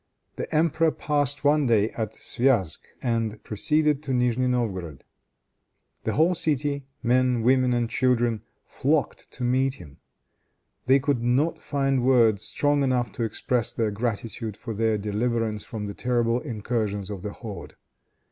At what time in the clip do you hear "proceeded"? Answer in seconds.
3.43-4.01